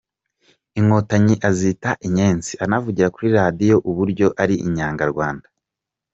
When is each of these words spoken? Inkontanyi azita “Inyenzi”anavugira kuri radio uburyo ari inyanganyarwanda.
Inkontanyi 0.79 1.35
azita 1.49 1.89
“Inyenzi”anavugira 2.07 3.07
kuri 3.15 3.29
radio 3.37 3.75
uburyo 3.89 4.27
ari 4.43 4.55
inyanganyarwanda. 4.67 5.47